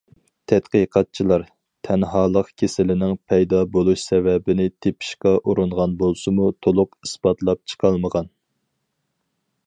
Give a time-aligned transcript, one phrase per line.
[0.51, 1.43] تەتقىقاتچىلار
[1.87, 8.33] تەنھالىق كېسىلىنىڭ پەيدا بولۇش سەۋەبىنى تېپىشقا ئۇرۇنغان بولسىمۇ، تولۇق ئىسپاتلاپ چىقالمىغان.